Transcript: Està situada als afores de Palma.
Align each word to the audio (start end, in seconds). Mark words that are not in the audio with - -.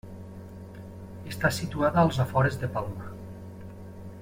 Està 1.33 1.51
situada 1.59 2.01
als 2.05 2.19
afores 2.25 2.59
de 2.65 2.71
Palma. 2.79 3.13